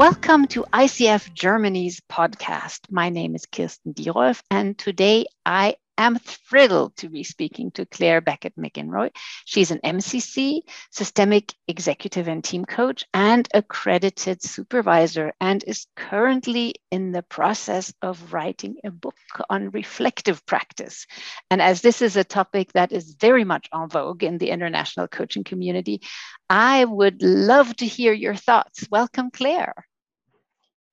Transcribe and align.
Welcome 0.00 0.46
to 0.46 0.64
ICF 0.72 1.34
Germany's 1.34 2.00
podcast. 2.10 2.90
My 2.90 3.10
name 3.10 3.34
is 3.34 3.44
Kirsten 3.44 3.92
Dierolf, 3.92 4.40
and 4.50 4.78
today 4.78 5.26
I 5.44 5.76
am 5.98 6.18
thrilled 6.18 6.96
to 6.96 7.10
be 7.10 7.22
speaking 7.22 7.70
to 7.72 7.84
Claire 7.84 8.22
Beckett 8.22 8.56
McInroy. 8.56 9.10
She's 9.44 9.70
an 9.70 9.80
MCC, 9.84 10.62
systemic 10.90 11.52
executive 11.68 12.28
and 12.28 12.42
team 12.42 12.64
coach, 12.64 13.04
and 13.12 13.46
accredited 13.52 14.42
supervisor, 14.42 15.34
and 15.38 15.62
is 15.66 15.86
currently 15.96 16.76
in 16.90 17.12
the 17.12 17.22
process 17.22 17.92
of 18.00 18.32
writing 18.32 18.76
a 18.82 18.90
book 18.90 19.18
on 19.50 19.68
reflective 19.68 20.46
practice. 20.46 21.06
And 21.50 21.60
as 21.60 21.82
this 21.82 22.00
is 22.00 22.16
a 22.16 22.24
topic 22.24 22.72
that 22.72 22.90
is 22.90 23.16
very 23.20 23.44
much 23.44 23.68
en 23.74 23.90
vogue 23.90 24.22
in 24.24 24.38
the 24.38 24.48
international 24.48 25.08
coaching 25.08 25.44
community, 25.44 26.00
I 26.48 26.86
would 26.86 27.22
love 27.22 27.76
to 27.76 27.84
hear 27.84 28.14
your 28.14 28.34
thoughts. 28.34 28.88
Welcome, 28.90 29.30
Claire. 29.30 29.74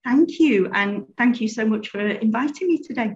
Thank 0.07 0.39
you. 0.39 0.69
And 0.73 1.05
thank 1.17 1.41
you 1.41 1.49
so 1.49 1.65
much 1.65 1.89
for 1.89 1.99
inviting 1.99 2.67
me 2.67 2.77
today 2.81 3.15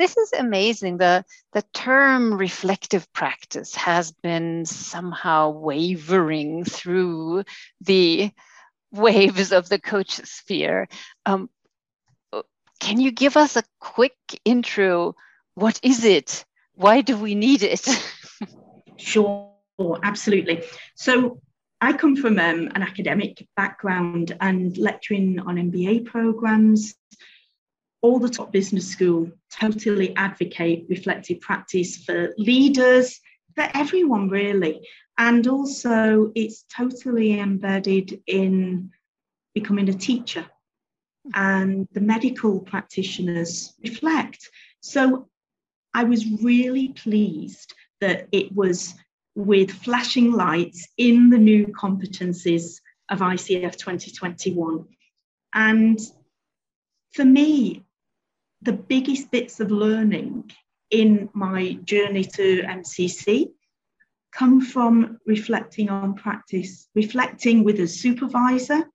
this 0.00 0.16
is 0.16 0.32
amazing. 0.32 0.96
The, 0.96 1.26
the 1.52 1.62
term 1.74 2.32
reflective 2.32 3.12
practice 3.12 3.74
has 3.74 4.10
been 4.10 4.64
somehow 4.64 5.50
wavering 5.50 6.64
through 6.64 7.44
the 7.82 8.30
waves 8.90 9.52
of 9.52 9.68
the 9.68 9.78
coach 9.78 10.12
sphere. 10.24 10.88
Um, 11.26 11.50
can 12.80 12.98
you 12.98 13.10
give 13.12 13.36
us 13.36 13.56
a 13.56 13.62
quick 13.78 14.16
intro? 14.42 15.16
What 15.54 15.78
is 15.82 16.02
it? 16.06 16.46
Why 16.76 17.02
do 17.02 17.18
we 17.18 17.34
need 17.34 17.62
it? 17.62 17.86
sure, 18.96 19.52
absolutely. 20.02 20.64
So, 20.94 21.42
I 21.80 21.92
come 21.94 22.14
from 22.14 22.38
um, 22.38 22.68
an 22.74 22.82
academic 22.82 23.46
background 23.56 24.36
and 24.40 24.76
lecturing 24.76 25.38
on 25.40 25.56
MBA 25.56 26.04
programs, 26.04 26.94
all 28.02 28.18
the 28.18 28.28
top 28.28 28.52
business 28.52 28.88
school 28.88 29.30
totally 29.50 30.14
advocate 30.16 30.86
reflective 30.88 31.40
practice 31.40 31.96
for 31.96 32.34
leaders, 32.36 33.20
for 33.54 33.68
everyone 33.74 34.28
really. 34.28 34.86
And 35.16 35.46
also, 35.46 36.32
it's 36.34 36.64
totally 36.74 37.38
embedded 37.38 38.22
in 38.26 38.90
becoming 39.54 39.88
a 39.88 39.94
teacher. 39.94 40.46
And 41.34 41.86
the 41.92 42.00
medical 42.00 42.60
practitioners 42.60 43.74
reflect. 43.82 44.48
So 44.80 45.28
I 45.92 46.04
was 46.04 46.26
really 46.42 46.88
pleased 46.88 47.74
that 48.00 48.28
it 48.32 48.52
was 48.52 48.94
with 49.40 49.70
flashing 49.70 50.32
lights 50.32 50.86
in 50.96 51.30
the 51.30 51.38
new 51.38 51.66
competencies 51.68 52.80
of 53.10 53.20
ICF 53.20 53.76
2021. 53.76 54.84
And 55.54 55.98
for 57.12 57.24
me, 57.24 57.84
the 58.62 58.72
biggest 58.72 59.30
bits 59.30 59.60
of 59.60 59.70
learning 59.70 60.50
in 60.90 61.28
my 61.32 61.72
journey 61.84 62.24
to 62.24 62.62
MCC 62.62 63.50
come 64.32 64.60
from 64.60 65.18
reflecting 65.26 65.88
on 65.88 66.14
practice, 66.14 66.88
reflecting 66.94 67.64
with 67.64 67.80
a 67.80 67.88
supervisor, 67.88 68.88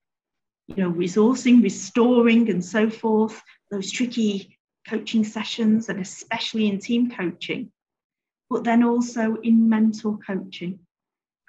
you 0.67 0.75
know, 0.77 0.91
resourcing, 0.91 1.61
restoring, 1.61 2.49
and 2.49 2.63
so 2.63 2.89
forth, 2.89 3.41
those 3.71 3.91
tricky 3.91 4.57
coaching 4.87 5.23
sessions, 5.23 5.89
and 5.89 5.99
especially 5.99 6.67
in 6.67 6.79
team 6.79 7.09
coaching, 7.09 7.71
but 8.55 8.63
then 8.63 8.83
also 8.85 9.35
in 9.43 9.67
mentor 9.67 10.17
coaching. 10.25 10.79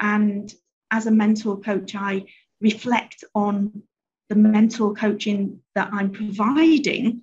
And 0.00 0.52
as 0.90 1.06
a 1.06 1.12
mentor 1.12 1.60
coach, 1.60 1.94
I 1.94 2.24
reflect 2.60 3.22
on 3.32 3.84
the 4.28 4.34
mentor 4.34 4.92
coaching 4.92 5.60
that 5.76 5.90
I'm 5.92 6.10
providing 6.10 7.22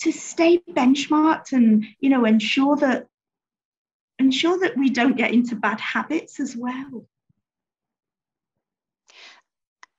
to 0.00 0.10
stay 0.10 0.58
benchmarked 0.58 1.52
and 1.52 1.84
you 2.00 2.10
know 2.10 2.24
ensure 2.24 2.74
that 2.78 3.06
ensure 4.18 4.58
that 4.58 4.76
we 4.76 4.90
don't 4.90 5.16
get 5.16 5.32
into 5.32 5.54
bad 5.54 5.78
habits 5.78 6.40
as 6.40 6.56
well 6.56 7.06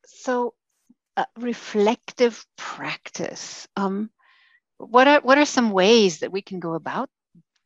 so 0.06 0.54
uh, 1.16 1.24
reflective 1.40 2.46
practice 2.58 3.70
um, 3.78 4.10
what 4.78 5.08
are 5.08 5.22
what 5.22 5.38
are 5.38 5.46
some 5.46 5.72
ways 5.72 6.20
that 6.20 6.32
we 6.32 6.42
can 6.42 6.60
go 6.60 6.74
about 6.74 7.10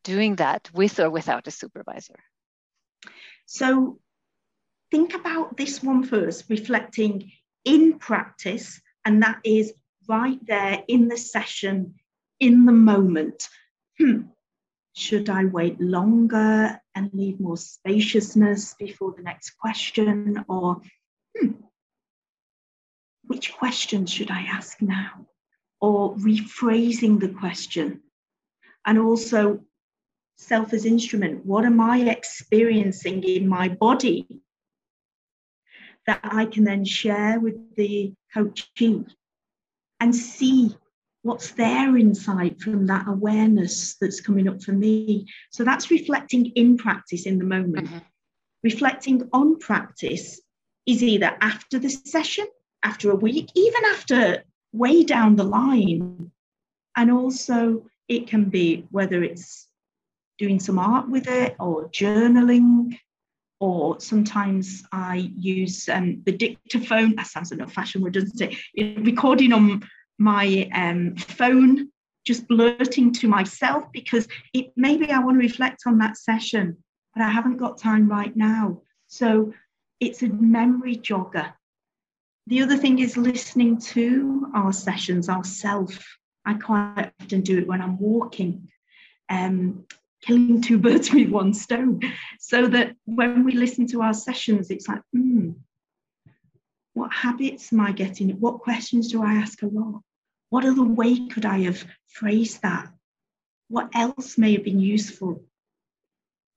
doing 0.04 0.36
that 0.36 0.70
with 0.72 0.98
or 1.00 1.10
without 1.10 1.46
a 1.46 1.50
supervisor 1.50 2.16
so 3.46 3.98
think 4.90 5.14
about 5.14 5.56
this 5.56 5.82
one 5.82 6.04
first 6.04 6.44
reflecting 6.48 7.32
in 7.64 7.98
practice 7.98 8.80
and 9.04 9.22
that 9.22 9.38
is 9.44 9.72
right 10.08 10.38
there 10.46 10.82
in 10.88 11.08
the 11.08 11.16
session 11.16 11.94
in 12.40 12.64
the 12.64 12.72
moment. 12.72 13.48
Hmm, 13.98 14.22
should 14.94 15.30
I 15.30 15.44
wait 15.44 15.80
longer 15.80 16.80
and 16.94 17.10
leave 17.12 17.40
more 17.40 17.56
spaciousness 17.56 18.74
before 18.78 19.14
the 19.16 19.22
next 19.22 19.50
question? 19.50 20.44
Or 20.48 20.80
hmm, 21.38 21.52
which 23.24 23.54
question 23.54 24.06
should 24.06 24.30
I 24.30 24.42
ask 24.42 24.82
now? 24.82 25.26
Or 25.80 26.16
rephrasing 26.16 27.20
the 27.20 27.28
question. 27.28 28.02
And 28.84 28.98
also, 28.98 29.60
self 30.42 30.72
as 30.72 30.84
instrument. 30.84 31.44
What 31.46 31.64
am 31.64 31.80
I 31.80 32.00
experiencing 32.10 33.22
in 33.24 33.48
my 33.48 33.68
body 33.68 34.26
that 36.06 36.20
I 36.22 36.46
can 36.46 36.64
then 36.64 36.84
share 36.84 37.38
with 37.38 37.76
the 37.76 38.12
coachee 38.34 39.04
and 40.00 40.14
see 40.14 40.76
what's 41.22 41.52
their 41.52 41.96
insight 41.96 42.60
from 42.60 42.86
that 42.88 43.06
awareness 43.06 43.94
that's 44.00 44.20
coming 44.20 44.48
up 44.48 44.60
for 44.60 44.72
me. 44.72 45.26
So 45.50 45.62
that's 45.62 45.90
reflecting 45.90 46.46
in 46.56 46.76
practice 46.76 47.26
in 47.26 47.38
the 47.38 47.44
moment. 47.44 47.86
Mm-hmm. 47.86 47.98
Reflecting 48.64 49.28
on 49.32 49.58
practice 49.58 50.40
is 50.86 51.02
either 51.02 51.36
after 51.40 51.78
the 51.78 51.88
session, 51.88 52.46
after 52.82 53.10
a 53.10 53.16
week, 53.16 53.50
even 53.54 53.84
after 53.86 54.42
way 54.72 55.04
down 55.04 55.36
the 55.36 55.44
line. 55.44 56.32
And 56.96 57.10
also, 57.10 57.86
it 58.08 58.26
can 58.26 58.46
be 58.46 58.86
whether 58.90 59.22
it's 59.22 59.68
doing 60.38 60.60
some 60.60 60.78
art 60.78 61.08
with 61.08 61.28
it 61.28 61.56
or 61.60 61.88
journaling. 61.88 62.98
Or 63.60 64.00
sometimes 64.00 64.82
I 64.90 65.30
use 65.38 65.88
um, 65.88 66.22
the 66.26 66.32
dictaphone. 66.32 67.14
That 67.14 67.28
sounds 67.28 67.52
like 67.52 67.60
a 67.60 67.70
fashion 67.70 68.02
word, 68.02 68.14
doesn't 68.14 68.40
it? 68.40 69.06
Recording 69.06 69.52
on 69.52 69.82
my 70.18 70.68
um, 70.74 71.14
phone, 71.16 71.88
just 72.24 72.48
blurting 72.48 73.12
to 73.12 73.28
myself 73.28 73.84
because 73.92 74.26
it 74.52 74.72
maybe 74.76 75.10
I 75.10 75.18
want 75.20 75.36
to 75.36 75.46
reflect 75.46 75.82
on 75.86 75.98
that 75.98 76.16
session, 76.16 76.76
but 77.14 77.22
I 77.22 77.30
haven't 77.30 77.58
got 77.58 77.78
time 77.78 78.08
right 78.08 78.34
now. 78.36 78.82
So 79.06 79.52
it's 80.00 80.22
a 80.22 80.28
memory 80.28 80.96
jogger. 80.96 81.52
The 82.48 82.62
other 82.62 82.76
thing 82.76 82.98
is 82.98 83.16
listening 83.16 83.78
to 83.78 84.50
our 84.54 84.72
sessions 84.72 85.28
ourselves. 85.28 85.98
I 86.44 86.54
quite 86.54 87.12
often 87.20 87.42
do 87.42 87.58
it 87.58 87.68
when 87.68 87.80
I'm 87.80 87.98
walking, 87.98 88.68
um, 89.28 89.84
killing 90.22 90.60
two 90.62 90.78
birds 90.78 91.12
with 91.12 91.28
one 91.28 91.52
stone. 91.52 92.00
So 92.40 92.66
that 92.68 92.96
when 93.04 93.44
we 93.44 93.52
listen 93.52 93.86
to 93.88 94.02
our 94.02 94.14
sessions, 94.14 94.70
it's 94.70 94.88
like, 94.88 95.02
hmm, 95.12 95.50
what 96.94 97.12
habits 97.12 97.72
am 97.72 97.80
I 97.80 97.92
getting? 97.92 98.30
What 98.40 98.60
questions 98.60 99.10
do 99.10 99.22
I 99.22 99.34
ask 99.34 99.62
a 99.62 99.66
lot? 99.66 100.02
What 100.50 100.64
other 100.64 100.84
way 100.84 101.28
could 101.28 101.46
I 101.46 101.60
have 101.60 101.84
phrased 102.08 102.62
that? 102.62 102.88
What 103.68 103.90
else 103.94 104.36
may 104.36 104.52
have 104.52 104.64
been 104.64 104.80
useful? 104.80 105.42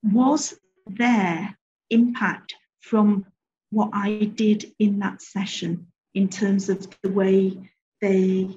Was 0.02 0.54
there 0.86 1.56
impact 1.90 2.54
from 2.80 3.26
what 3.70 3.90
I 3.92 4.30
did 4.34 4.72
in 4.78 4.98
that 5.00 5.22
session 5.22 5.86
in 6.14 6.28
terms 6.28 6.68
of 6.68 6.86
the 7.02 7.10
way 7.10 7.70
they 8.00 8.56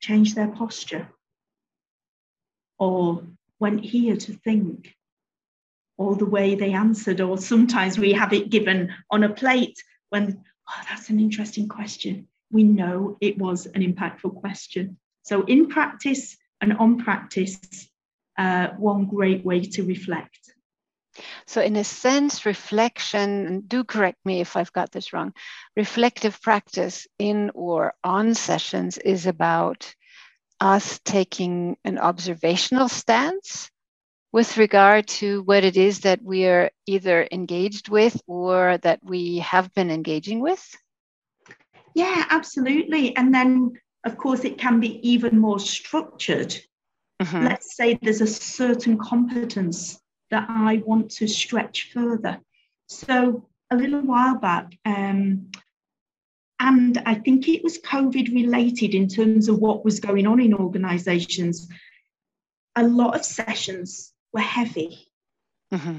changed 0.00 0.36
their 0.36 0.48
posture 0.48 1.08
or 2.78 3.24
went 3.62 3.80
here 3.94 4.16
to 4.16 4.32
think 4.46 4.94
or 5.96 6.16
the 6.16 6.32
way 6.36 6.54
they 6.54 6.72
answered 6.72 7.20
or 7.20 7.38
sometimes 7.38 7.98
we 7.98 8.12
have 8.12 8.32
it 8.32 8.50
given 8.50 8.78
on 9.10 9.22
a 9.24 9.34
plate 9.42 9.78
when 10.10 10.24
oh 10.68 10.82
that's 10.88 11.08
an 11.10 11.20
interesting 11.20 11.68
question 11.68 12.28
we 12.52 12.62
know 12.62 13.16
it 13.20 13.38
was 13.38 13.66
an 13.66 13.82
impactful 13.82 14.36
question. 14.36 14.98
So, 15.22 15.42
in 15.44 15.68
practice 15.68 16.36
and 16.60 16.74
on 16.74 16.98
practice, 16.98 17.58
uh, 18.38 18.68
one 18.76 19.06
great 19.06 19.44
way 19.44 19.62
to 19.62 19.84
reflect. 19.84 20.38
So, 21.46 21.60
in 21.60 21.76
a 21.76 21.84
sense, 21.84 22.46
reflection, 22.46 23.46
and 23.46 23.68
do 23.68 23.84
correct 23.84 24.18
me 24.24 24.40
if 24.40 24.56
I've 24.56 24.72
got 24.72 24.92
this 24.92 25.12
wrong, 25.12 25.32
reflective 25.76 26.40
practice 26.42 27.06
in 27.18 27.50
or 27.54 27.94
on 28.04 28.34
sessions 28.34 28.98
is 28.98 29.26
about 29.26 29.94
us 30.62 31.00
taking 31.04 31.76
an 31.84 31.98
observational 31.98 32.88
stance 32.88 33.68
with 34.32 34.56
regard 34.56 35.08
to 35.08 35.42
what 35.42 35.64
it 35.64 35.76
is 35.76 36.00
that 36.00 36.22
we 36.22 36.46
are 36.46 36.70
either 36.86 37.26
engaged 37.32 37.88
with 37.88 38.18
or 38.28 38.78
that 38.78 39.00
we 39.02 39.38
have 39.38 39.74
been 39.74 39.90
engaging 39.90 40.40
with? 40.40 40.64
Yeah, 41.94 42.24
absolutely. 42.30 43.14
And 43.16 43.34
then, 43.34 43.72
of 44.04 44.16
course, 44.16 44.44
it 44.44 44.56
can 44.56 44.78
be 44.78 45.06
even 45.06 45.38
more 45.38 45.58
structured. 45.58 46.56
Mm-hmm. 47.20 47.44
Let's 47.44 47.76
say 47.76 47.98
there's 48.00 48.20
a 48.20 48.26
certain 48.26 48.98
competence 48.98 50.00
that 50.30 50.46
I 50.48 50.82
want 50.86 51.10
to 51.12 51.26
stretch 51.26 51.90
further. 51.92 52.40
So, 52.86 53.48
a 53.70 53.76
little 53.76 54.02
while 54.02 54.38
back, 54.38 54.78
um, 54.84 55.50
and 56.62 57.02
I 57.04 57.16
think 57.16 57.48
it 57.48 57.64
was 57.64 57.78
COVID 57.78 58.32
related 58.32 58.94
in 58.94 59.08
terms 59.08 59.48
of 59.48 59.58
what 59.58 59.84
was 59.84 59.98
going 59.98 60.28
on 60.28 60.40
in 60.40 60.54
organizations. 60.54 61.68
A 62.76 62.86
lot 62.86 63.16
of 63.16 63.24
sessions 63.24 64.12
were 64.32 64.40
heavy. 64.40 65.08
Mm-hmm. 65.74 65.98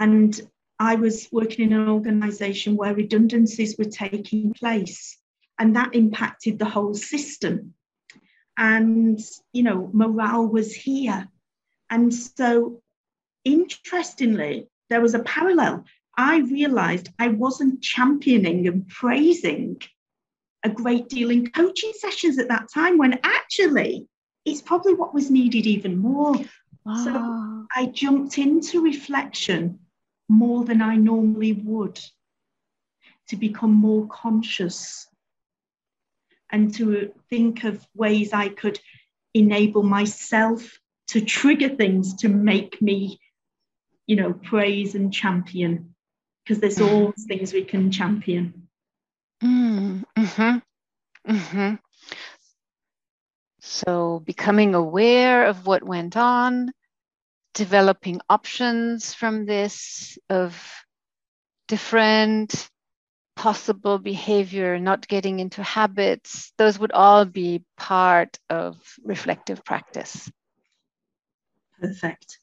And 0.00 0.40
I 0.80 0.96
was 0.96 1.28
working 1.30 1.66
in 1.70 1.78
an 1.78 1.88
organization 1.88 2.74
where 2.74 2.94
redundancies 2.94 3.76
were 3.78 3.84
taking 3.84 4.52
place, 4.54 5.16
and 5.56 5.76
that 5.76 5.94
impacted 5.94 6.58
the 6.58 6.64
whole 6.64 6.94
system. 6.94 7.74
And, 8.58 9.20
you 9.52 9.62
know, 9.62 9.88
morale 9.92 10.48
was 10.48 10.74
here. 10.74 11.28
And 11.88 12.12
so, 12.12 12.82
interestingly, 13.44 14.68
there 14.88 15.00
was 15.00 15.14
a 15.14 15.20
parallel. 15.20 15.84
I 16.20 16.40
realized 16.40 17.08
I 17.18 17.28
wasn't 17.28 17.80
championing 17.80 18.68
and 18.68 18.86
praising 18.86 19.80
a 20.62 20.68
great 20.68 21.08
deal 21.08 21.30
in 21.30 21.50
coaching 21.50 21.92
sessions 21.98 22.38
at 22.38 22.48
that 22.48 22.68
time 22.70 22.98
when 22.98 23.18
actually 23.24 24.06
it's 24.44 24.60
probably 24.60 24.92
what 24.92 25.14
was 25.14 25.30
needed 25.30 25.66
even 25.66 25.96
more. 25.96 26.34
Wow. 26.84 27.04
So 27.04 27.66
I 27.74 27.86
jumped 27.86 28.36
into 28.36 28.82
reflection 28.82 29.78
more 30.28 30.66
than 30.66 30.82
I 30.82 30.96
normally 30.96 31.54
would 31.54 31.98
to 33.28 33.36
become 33.36 33.72
more 33.72 34.06
conscious 34.08 35.08
and 36.52 36.74
to 36.74 37.14
think 37.30 37.64
of 37.64 37.86
ways 37.94 38.34
I 38.34 38.50
could 38.50 38.78
enable 39.32 39.84
myself 39.84 40.78
to 41.08 41.22
trigger 41.22 41.70
things 41.70 42.14
to 42.16 42.28
make 42.28 42.82
me, 42.82 43.20
you 44.06 44.16
know, 44.16 44.34
praise 44.34 44.94
and 44.94 45.10
champion 45.10 45.94
because 46.44 46.60
there's 46.60 46.78
mm-hmm. 46.78 46.94
all 46.94 47.14
things 47.28 47.52
we 47.52 47.64
can 47.64 47.90
champion. 47.90 48.68
Mm, 49.42 50.04
mm-hmm. 50.16 51.32
Mm-hmm. 51.32 51.74
So 53.60 54.20
becoming 54.24 54.74
aware 54.74 55.46
of 55.46 55.66
what 55.66 55.82
went 55.82 56.16
on, 56.16 56.72
developing 57.54 58.20
options 58.28 59.12
from 59.14 59.46
this 59.46 60.18
of 60.28 60.60
different 61.68 62.68
possible 63.36 63.98
behavior, 63.98 64.78
not 64.78 65.08
getting 65.08 65.40
into 65.40 65.62
habits, 65.62 66.52
those 66.58 66.78
would 66.78 66.92
all 66.92 67.24
be 67.24 67.64
part 67.76 68.38
of 68.50 68.76
reflective 69.02 69.64
practice. 69.64 70.30
Perfect. 71.80 72.38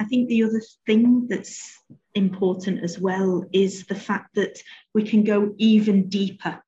I 0.00 0.04
think 0.04 0.28
the 0.28 0.42
other 0.44 0.60
thing 0.86 1.28
that's 1.28 1.78
important 2.14 2.82
as 2.82 2.98
well 2.98 3.44
is 3.52 3.86
the 3.86 3.94
fact 3.94 4.34
that 4.34 4.62
we 4.94 5.02
can 5.02 5.24
go 5.24 5.54
even 5.58 6.08
deeper 6.08 6.62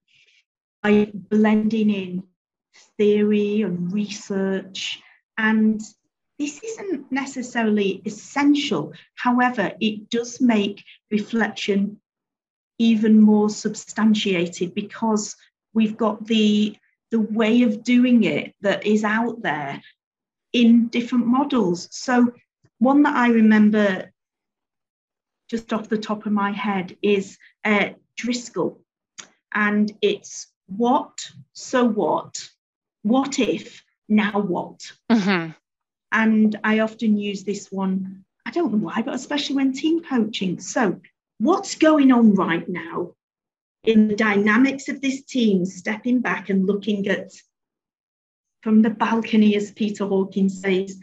by 0.83 1.11
blending 1.15 1.91
in 1.91 2.23
theory 2.99 3.63
and 3.63 3.93
research 3.93 5.01
and 5.39 5.81
this 6.39 6.63
isn't 6.63 7.11
necessarily 7.11 8.03
essential. 8.05 8.93
However, 9.15 9.73
it 9.81 10.11
does 10.11 10.41
make 10.41 10.85
reflection 11.11 12.01
even 12.79 13.21
more 13.21 13.49
substantiated 13.49 14.75
because 14.75 15.35
we've 15.73 15.97
got 15.97 16.27
the, 16.27 16.77
the 17.11 17.21
way 17.21 17.63
of 17.63 17.83
doing 17.83 18.25
it 18.25 18.55
that 18.61 18.87
is 18.87 19.03
out 19.03 19.41
there 19.41 19.81
in 20.53 20.89
different 20.89 21.27
models. 21.27 21.89
So, 21.91 22.33
one 22.79 23.03
that 23.05 23.17
I 23.17 23.29
remember 23.29 24.13
just 25.49 25.73
off 25.73 25.89
the 25.89 25.99
top 25.99 26.27
of 26.27 26.33
my 26.33 26.53
head 26.53 26.97
is 27.03 27.39
uh, 27.65 27.91
Driscoll, 28.17 28.81
and 29.55 29.93
it's 30.03 30.49
what, 30.67 31.31
so 31.53 31.85
what, 31.85 32.49
what 33.03 33.39
if, 33.39 33.83
now 34.09 34.41
what. 34.41 34.81
Mm-hmm. 35.11 35.53
And 36.13 36.59
I 36.65 36.81
often 36.81 37.17
use 37.17 37.45
this 37.45 37.71
one, 37.71 38.25
I 38.47 38.51
don't 38.51 38.73
know 38.73 38.79
why, 38.79 39.03
but 39.03 39.15
especially 39.15 39.57
when 39.57 39.73
team 39.73 40.03
coaching. 40.03 40.61
So, 40.61 41.01
what's 41.39 41.75
going 41.77 42.13
on 42.13 42.35
right 42.35 42.69
now 42.69 43.13
in 43.85 44.09
the 44.09 44.17
dynamics 44.17 44.89
of 44.89 45.01
this 45.01 45.25
team, 45.25 45.65
stepping 45.65 46.21
back 46.21 46.49
and 46.49 46.67
looking 46.67 47.07
at 47.09 47.31
from 48.63 48.83
the 48.83 48.91
balcony, 48.91 49.55
as 49.55 49.71
Peter 49.71 50.07
Hawkins 50.07 50.61
says, 50.61 50.99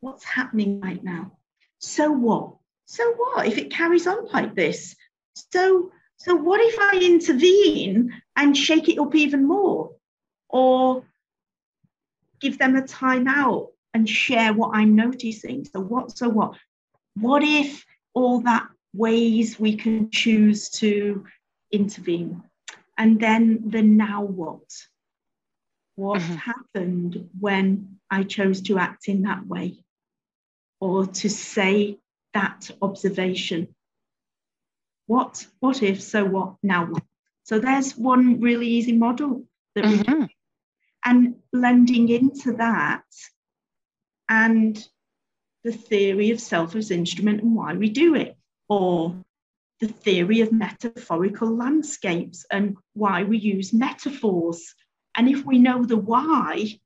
what's 0.00 0.24
happening 0.24 0.80
right 0.80 1.02
now? 1.02 1.32
So 1.78 2.10
what? 2.10 2.56
So 2.86 3.12
what 3.14 3.46
if 3.46 3.58
it 3.58 3.70
carries 3.70 4.06
on 4.06 4.26
like 4.32 4.54
this? 4.54 4.94
So 5.52 5.90
so 6.16 6.34
what 6.34 6.60
if 6.60 6.78
I 6.78 6.98
intervene 7.02 8.22
and 8.36 8.56
shake 8.56 8.88
it 8.88 8.98
up 8.98 9.14
even 9.14 9.46
more? 9.46 9.92
Or 10.48 11.04
give 12.40 12.58
them 12.58 12.76
a 12.76 12.82
timeout 12.82 13.68
and 13.92 14.08
share 14.08 14.52
what 14.52 14.76
I'm 14.76 14.94
noticing. 14.94 15.64
So 15.64 15.80
what 15.80 16.16
so 16.16 16.28
what? 16.28 16.56
What 17.14 17.42
if 17.42 17.84
all 18.12 18.40
that 18.40 18.68
ways 18.92 19.58
we 19.58 19.76
can 19.76 20.10
choose 20.10 20.68
to 20.70 21.24
intervene? 21.72 22.42
And 22.96 23.18
then 23.20 23.70
the 23.70 23.82
now 23.82 24.22
what? 24.22 24.68
What 25.96 26.20
mm-hmm. 26.20 26.34
happened 26.34 27.28
when 27.38 27.98
I 28.10 28.24
chose 28.24 28.60
to 28.62 28.78
act 28.78 29.08
in 29.08 29.22
that 29.22 29.46
way? 29.46 29.84
Or 30.80 31.06
to 31.06 31.30
say 31.30 31.98
that 32.34 32.70
observation? 32.82 33.74
What 35.06 35.46
what 35.60 35.82
if, 35.82 36.02
so 36.02 36.24
what, 36.24 36.56
now 36.62 36.86
what? 36.86 37.02
So 37.44 37.58
there's 37.58 37.96
one 37.96 38.40
really 38.40 38.68
easy 38.68 38.92
model 38.92 39.44
that 39.74 39.84
mm-hmm. 39.84 40.22
we 40.22 40.36
and 41.04 41.36
blending 41.52 42.08
into 42.08 42.54
that 42.54 43.04
and 44.28 44.82
the 45.62 45.72
theory 45.72 46.30
of 46.30 46.40
self 46.40 46.74
as 46.74 46.90
instrument 46.90 47.42
and 47.42 47.54
why 47.54 47.74
we 47.74 47.90
do 47.90 48.14
it, 48.14 48.36
or 48.68 49.14
the 49.80 49.88
theory 49.88 50.40
of 50.40 50.52
metaphorical 50.52 51.54
landscapes 51.54 52.46
and 52.50 52.76
why 52.94 53.22
we 53.22 53.38
use 53.38 53.72
metaphors. 53.72 54.74
And 55.14 55.28
if 55.28 55.44
we 55.44 55.58
know 55.58 55.84
the 55.84 55.96
why, 55.96 56.78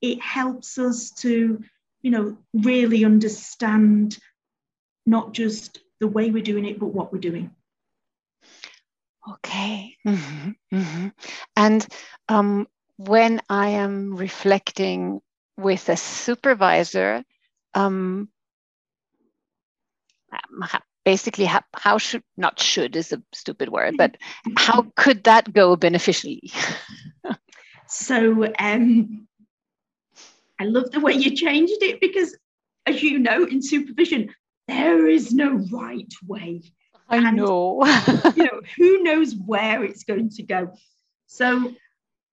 it 0.00 0.20
helps 0.22 0.78
us 0.78 1.10
to, 1.20 1.62
you 2.02 2.10
know, 2.10 2.38
really 2.54 3.04
understand 3.04 4.18
not 5.10 5.32
just 5.32 5.80
the 6.00 6.08
way 6.08 6.30
we're 6.30 6.42
doing 6.42 6.64
it, 6.64 6.78
but 6.78 6.86
what 6.86 7.12
we're 7.12 7.18
doing. 7.18 7.50
Okay. 9.28 9.96
Mm-hmm. 10.06 10.50
Mm-hmm. 10.72 11.08
And 11.56 11.86
um, 12.28 12.66
when 12.96 13.40
I 13.48 13.68
am 13.70 14.16
reflecting 14.16 15.20
with 15.56 15.88
a 15.88 15.96
supervisor 15.96 17.22
um, 17.74 18.28
basically 21.04 21.44
how, 21.44 21.62
how, 21.74 21.98
should 21.98 22.22
not 22.36 22.58
should 22.58 22.96
is 22.96 23.12
a 23.12 23.22
stupid 23.32 23.68
word 23.68 23.96
but 23.96 24.16
how 24.56 24.86
could 24.96 25.24
that 25.24 25.52
go 25.52 25.76
beneficially 25.76 26.52
so 27.86 28.46
um, 28.58 29.26
i 30.58 30.64
love 30.64 30.90
the 30.90 31.00
way 31.00 31.12
you 31.12 31.34
changed 31.34 31.82
it 31.82 32.00
because 32.00 32.36
as 32.86 33.02
you 33.02 33.18
know 33.18 33.44
in 33.44 33.62
supervision 33.62 34.32
there 34.70 35.06
is 35.06 35.32
no 35.32 35.54
right 35.72 36.12
way 36.26 36.62
i 37.08 37.16
and, 37.16 37.36
know 37.36 37.84
you 38.36 38.44
know 38.44 38.60
who 38.76 39.02
knows 39.02 39.34
where 39.34 39.84
it's 39.84 40.04
going 40.04 40.30
to 40.30 40.42
go 40.42 40.72
so 41.26 41.72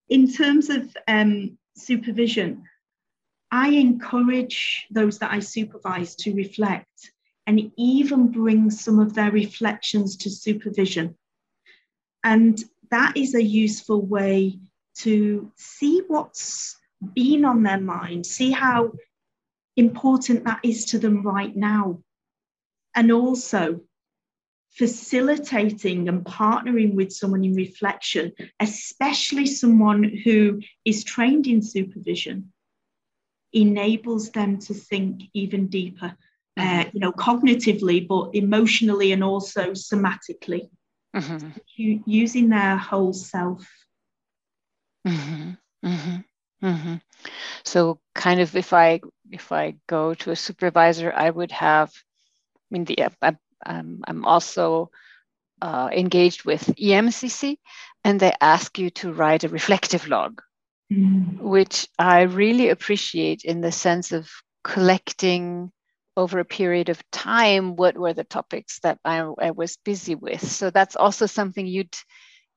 in 0.09 0.31
terms 0.31 0.69
of 0.69 0.95
um, 1.07 1.57
supervision 1.75 2.63
I 3.51 3.69
encourage 3.69 4.87
those 4.91 5.19
that 5.19 5.31
I 5.31 5.39
supervise 5.39 6.15
to 6.17 6.33
reflect 6.33 7.11
and 7.45 7.71
even 7.77 8.27
bring 8.27 8.69
some 8.69 8.99
of 8.99 9.13
their 9.13 9.31
reflections 9.31 10.17
to 10.17 10.29
supervision. 10.29 11.15
And 12.23 12.61
that 12.91 13.15
is 13.15 13.35
a 13.35 13.43
useful 13.43 14.05
way 14.05 14.59
to 14.99 15.51
see 15.55 16.01
what's 16.07 16.77
been 17.13 17.45
on 17.45 17.63
their 17.63 17.79
mind, 17.79 18.25
see 18.25 18.51
how 18.51 18.93
important 19.77 20.43
that 20.43 20.59
is 20.63 20.85
to 20.85 20.99
them 20.99 21.21
right 21.25 21.55
now. 21.55 22.03
And 22.97 23.11
also 23.11 23.81
facilitating 24.71 26.09
and 26.09 26.25
partnering 26.25 26.95
with 26.95 27.13
someone 27.13 27.43
in 27.43 27.53
reflection, 27.53 28.33
especially 28.59 29.45
someone 29.45 30.03
who 30.03 30.61
is 30.83 31.03
trained 31.03 31.47
in 31.47 31.61
supervision 31.61 32.51
enables 33.53 34.31
them 34.31 34.57
to 34.59 34.73
think 34.73 35.23
even 35.33 35.67
deeper, 35.67 36.15
uh, 36.57 36.61
mm-hmm. 36.61 36.89
you 36.93 36.99
know, 36.99 37.11
cognitively, 37.11 38.07
but 38.07 38.31
emotionally 38.33 39.11
and 39.11 39.23
also 39.23 39.71
somatically. 39.71 40.69
mm-hmm. 41.15 41.49
using 42.05 42.49
their 42.49 42.77
whole 42.77 43.13
self. 43.13 43.67
Mm-hmm. 45.07 45.51
Mm-hmm. 45.85 46.67
mm-hmm. 46.67 46.95
So, 47.63 47.99
kind 48.13 48.41
of, 48.41 48.55
if 48.55 48.73
I 48.73 49.01
if 49.31 49.51
I 49.51 49.75
go 49.87 50.13
to 50.13 50.31
a 50.31 50.35
supervisor, 50.35 51.11
I 51.13 51.29
would 51.29 51.51
have. 51.51 51.93
I 52.69 52.73
mean, 52.73 52.85
the 52.85 52.99
I'm, 53.65 54.03
I'm 54.07 54.25
also 54.25 54.91
uh, 55.61 55.89
engaged 55.91 56.45
with 56.45 56.65
EMCC, 56.75 57.57
and 58.03 58.19
they 58.19 58.33
ask 58.41 58.77
you 58.77 58.89
to 58.91 59.13
write 59.13 59.43
a 59.43 59.49
reflective 59.49 60.07
log, 60.07 60.41
mm. 60.91 61.39
which 61.39 61.87
I 61.97 62.21
really 62.23 62.69
appreciate 62.69 63.43
in 63.43 63.61
the 63.61 63.71
sense 63.71 64.11
of 64.11 64.29
collecting 64.63 65.71
over 66.15 66.39
a 66.39 66.45
period 66.45 66.89
of 66.89 67.11
time 67.11 67.75
what 67.75 67.97
were 67.97 68.13
the 68.13 68.23
topics 68.23 68.79
that 68.79 68.99
I, 69.05 69.19
I 69.39 69.51
was 69.51 69.77
busy 69.85 70.15
with. 70.15 70.41
So 70.49 70.71
that's 70.71 70.95
also 70.95 71.27
something 71.27 71.65
you'd 71.65 71.95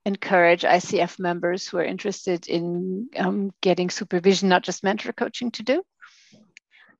encourage 0.06 0.62
ICF 0.62 1.18
members 1.18 1.68
who 1.68 1.76
are 1.76 1.84
interested 1.84 2.48
in 2.48 3.08
um, 3.16 3.50
getting 3.60 3.90
supervision, 3.90 4.48
not 4.48 4.62
just 4.62 4.82
mentor 4.82 5.12
coaching, 5.12 5.50
to 5.52 5.62
do? 5.62 5.82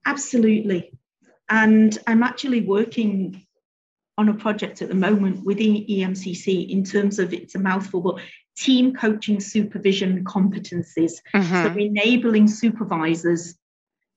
Absolutely. 0.05 0.93
And 1.51 1.99
I'm 2.07 2.23
actually 2.23 2.63
working 2.63 3.45
on 4.17 4.29
a 4.29 4.35
project 4.35 4.83
at 4.83 4.89
the 4.89 4.95
moment 4.95 5.45
within 5.45 5.85
EMCC 5.87 6.69
in 6.71 6.85
terms 6.85 7.19
of 7.19 7.33
it's 7.33 7.55
a 7.55 7.59
mouthful, 7.59 8.01
but 8.01 8.21
team 8.57 8.95
coaching 8.95 9.41
supervision 9.41 10.25
competencies. 10.25 11.15
Mm-hmm. 11.35 11.75
So 11.75 11.79
enabling 11.79 12.49
supervisors 12.49 13.57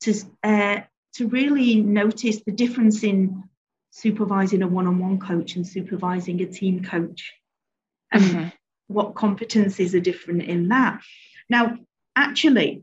to 0.02 0.13
uh, 0.44 0.82
to 1.16 1.28
really 1.28 1.75
notice 1.75 2.42
the 2.46 2.52
difference 2.52 3.04
in 3.04 3.44
supervising 3.92 4.63
a 4.63 4.68
one-on-one 4.68 5.20
coach 5.20 5.56
and 5.56 5.68
supervising 5.68 6.42
a 6.42 6.46
team 6.48 6.84
coach 6.84 7.32
and 8.12 8.24
mm-hmm. 8.24 8.48
what 8.88 9.13
competencies 9.13 9.94
are 9.94 10.00
different 10.00 10.42
in 10.42 10.70
that 10.70 11.00
now 11.48 11.78
actually 12.16 12.82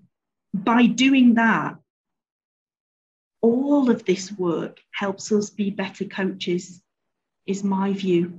by 0.55 0.87
doing 0.87 1.35
that 1.35 1.75
all 3.43 3.91
of 3.91 4.05
this 4.05 4.33
work 4.33 4.81
helps 4.93 5.33
us 5.33 5.51
be 5.51 5.71
better 5.71 6.05
coaches 6.05 6.83
is 7.47 7.65
my 7.65 7.93
view 7.93 8.39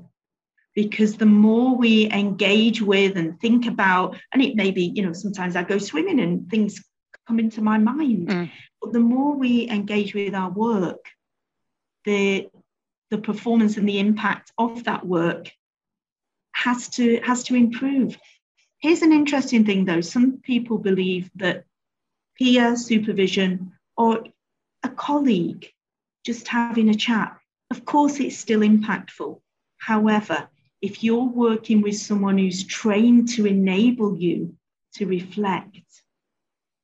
because 0.75 1.17
the 1.17 1.25
more 1.25 1.75
we 1.75 2.09
engage 2.11 2.81
with 2.81 3.17
and 3.17 3.39
think 3.41 3.65
about 3.65 4.15
and 4.31 4.41
it 4.41 4.55
may 4.55 4.71
be 4.71 4.91
you 4.95 5.03
know 5.03 5.13
sometimes 5.13 5.55
i 5.55 5.63
go 5.63 5.77
swimming 5.77 6.19
and 6.19 6.49
things 6.49 6.83
come 7.27 7.39
into 7.39 7.61
my 7.61 7.77
mind 7.77 8.27
mm. 8.27 8.49
But 8.81 8.93
the 8.93 8.99
more 8.99 9.35
we 9.35 9.69
engage 9.69 10.15
with 10.15 10.33
our 10.33 10.49
work, 10.49 11.05
the 12.03 12.49
the 13.11 13.17
performance 13.17 13.77
and 13.77 13.87
the 13.87 13.99
impact 13.99 14.51
of 14.57 14.85
that 14.85 15.05
work 15.05 15.51
has 16.53 16.89
to 16.89 17.19
has 17.21 17.43
to 17.43 17.55
improve. 17.55 18.17
Here's 18.79 19.03
an 19.03 19.11
interesting 19.11 19.65
thing 19.65 19.85
though. 19.85 20.01
Some 20.01 20.39
people 20.39 20.79
believe 20.79 21.29
that 21.35 21.65
peer 22.35 22.75
supervision 22.75 23.73
or 23.95 24.23
a 24.83 24.89
colleague 24.89 25.67
just 26.25 26.47
having 26.47 26.89
a 26.89 26.95
chat, 26.95 27.37
of 27.71 27.85
course 27.85 28.19
it's 28.19 28.37
still 28.37 28.61
impactful. 28.61 29.39
However, 29.77 30.49
if 30.81 31.03
you're 31.03 31.25
working 31.25 31.81
with 31.81 31.97
someone 31.97 32.37
who's 32.37 32.65
trained 32.65 33.29
to 33.29 33.45
enable 33.45 34.17
you 34.17 34.55
to 34.95 35.05
reflect 35.05 36.03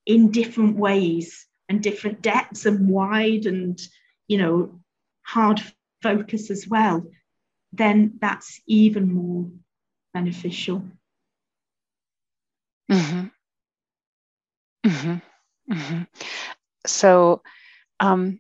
in 0.05 0.31
different 0.31 0.77
ways 0.77 1.45
and 1.69 1.83
different 1.83 2.21
depths 2.21 2.65
and 2.65 2.89
wide 2.89 3.45
and 3.45 3.79
you 4.27 4.37
know 4.37 4.79
hard 5.23 5.61
focus 6.01 6.49
as 6.49 6.67
well 6.67 7.05
then 7.73 8.13
that's 8.21 8.61
even 8.65 9.13
more 9.13 9.49
beneficial 10.13 10.81
mm-hmm. 12.89 13.25
Mm-hmm. 14.85 15.73
Mm-hmm. 15.73 16.03
so 16.85 17.41
um, 17.99 18.39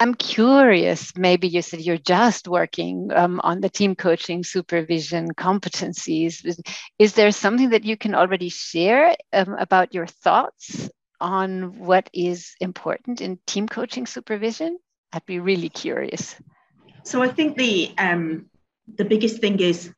I'm 0.00 0.14
curious. 0.14 1.12
Maybe 1.16 1.48
you 1.48 1.60
said 1.60 1.80
you're 1.80 1.98
just 1.98 2.48
working 2.48 3.10
um, 3.12 3.40
on 3.44 3.60
the 3.60 3.68
team 3.68 3.94
coaching 3.94 4.42
supervision 4.42 5.34
competencies. 5.34 6.44
Is, 6.98 7.12
there 7.12 7.30
something 7.30 7.70
that 7.70 7.84
you 7.84 7.96
can 7.96 8.14
already 8.14 8.48
share 8.48 9.14
um, 9.32 9.54
about 9.54 9.92
your 9.92 10.06
thoughts 10.06 10.88
on 11.20 11.78
what 11.78 12.08
is 12.14 12.54
important 12.60 13.20
in 13.20 13.38
team 13.46 13.68
coaching 13.68 14.06
supervision? 14.06 14.78
I'd 15.12 15.26
be 15.26 15.40
really 15.40 15.68
curious. 15.68 16.36
So 17.04 17.22
I 17.22 17.28
think 17.28 17.56
the 17.56 17.92
um, 17.98 18.46
the 18.96 19.04
biggest 19.04 19.40
thing 19.40 19.60
is 19.60 19.92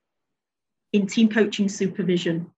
in 0.93 1.07
team 1.07 1.29
coaching 1.29 1.69
supervision, 1.69 2.51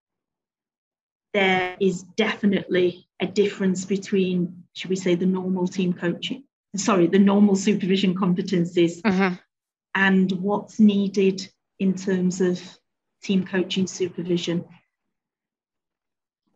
there 1.32 1.76
is 1.80 2.02
definitely 2.16 3.06
a 3.20 3.26
difference 3.26 3.84
between, 3.84 4.59
should 4.74 4.90
we 4.90 4.96
say, 4.96 5.14
the 5.14 5.26
normal 5.26 5.66
team 5.66 5.92
coaching, 5.92 6.44
sorry, 6.76 7.06
the 7.06 7.18
normal 7.18 7.56
supervision 7.56 8.14
competencies 8.14 9.00
mm-hmm. 9.02 9.34
and 9.94 10.32
what's 10.32 10.78
needed 10.80 11.48
in 11.78 11.94
terms 11.94 12.40
of 12.40 12.60
team 13.22 13.44
coaching 13.44 13.86
supervision 13.86 14.64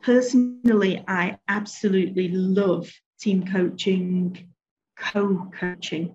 personally, 0.05 1.03
I 1.09 1.39
absolutely 1.49 2.29
love 2.29 2.91
team 3.19 3.47
coaching, 3.47 4.53
co-coaching. 4.97 6.15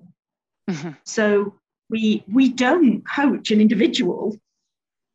Mm-hmm. 0.69 0.91
So 1.03 1.55
we 1.89 2.23
we 2.31 2.49
don't 2.49 3.01
coach 3.05 3.51
an 3.51 3.61
individual, 3.61 4.37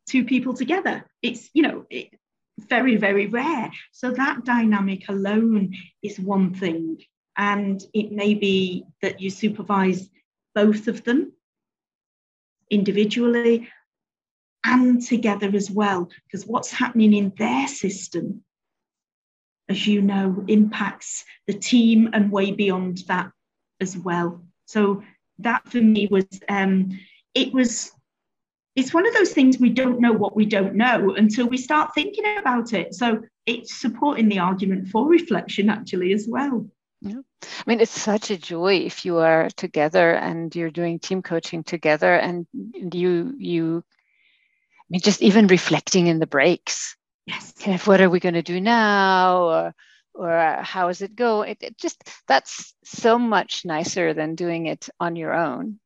two 0.09 0.25
people 0.25 0.53
together. 0.53 1.05
It's 1.21 1.49
you 1.53 1.63
know 1.63 1.85
it, 1.89 2.09
very 2.59 2.95
very 2.95 3.27
rare. 3.27 3.71
So 3.91 4.11
that 4.11 4.45
dynamic 4.45 5.09
alone 5.09 5.73
is 6.01 6.19
one 6.19 6.53
thing, 6.53 6.97
and 7.37 7.81
it 7.93 8.11
may 8.11 8.33
be 8.33 8.85
that 9.01 9.21
you 9.21 9.29
supervise 9.29 10.09
both 10.53 10.87
of 10.87 11.03
them 11.03 11.33
individually 12.69 13.69
and 14.63 15.01
together 15.01 15.51
as 15.53 15.69
well 15.69 16.09
because 16.25 16.47
what's 16.47 16.71
happening 16.71 17.13
in 17.13 17.31
their 17.37 17.67
system 17.67 18.43
as 19.69 19.87
you 19.87 20.01
know, 20.01 20.43
impacts 20.47 21.25
the 21.47 21.53
team 21.53 22.09
and 22.13 22.31
way 22.31 22.51
beyond 22.51 22.99
that 23.07 23.31
as 23.81 23.97
well. 23.97 24.43
So 24.65 25.03
that 25.39 25.67
for 25.67 25.81
me 25.81 26.07
was 26.09 26.25
um, 26.47 26.99
it 27.33 27.53
was 27.53 27.91
it's 28.75 28.93
one 28.93 29.07
of 29.07 29.13
those 29.13 29.31
things 29.31 29.57
we 29.57 29.69
don't 29.69 29.99
know 29.99 30.11
what 30.11 30.35
we 30.35 30.45
don't 30.45 30.75
know 30.75 31.15
until 31.15 31.47
we 31.47 31.57
start 31.57 31.93
thinking 31.95 32.25
about 32.37 32.73
it. 32.73 32.93
So 32.93 33.21
it's 33.45 33.73
supporting 33.73 34.27
the 34.27 34.39
argument 34.39 34.89
for 34.89 35.07
reflection 35.07 35.69
actually 35.69 36.13
as 36.13 36.27
well. 36.27 36.67
Yeah. 37.01 37.21
I 37.43 37.63
mean, 37.67 37.79
it's 37.79 37.91
such 37.91 38.31
a 38.31 38.37
joy 38.37 38.77
if 38.77 39.05
you 39.05 39.17
are 39.17 39.49
together 39.55 40.13
and 40.13 40.53
you're 40.55 40.71
doing 40.71 40.99
team 40.99 41.21
coaching 41.21 41.63
together 41.63 42.13
and 42.13 42.47
you 42.53 43.35
you 43.37 43.83
I 43.87 44.87
mean 44.89 45.01
just 45.01 45.21
even 45.21 45.47
reflecting 45.47 46.07
in 46.07 46.19
the 46.19 46.27
breaks 46.27 46.95
yes 47.25 47.53
kind 47.59 47.75
of 47.75 47.85
what 47.87 48.01
are 48.01 48.09
we 48.09 48.19
going 48.19 48.35
to 48.35 48.41
do 48.41 48.61
now 48.61 49.43
or 49.43 49.75
or 50.13 50.59
how 50.61 50.89
is 50.89 51.01
it 51.01 51.15
go 51.15 51.41
it, 51.41 51.57
it 51.61 51.77
just 51.77 52.01
that's 52.27 52.73
so 52.83 53.17
much 53.17 53.65
nicer 53.65 54.13
than 54.13 54.35
doing 54.35 54.67
it 54.67 54.89
on 54.99 55.15
your 55.15 55.33
own 55.33 55.79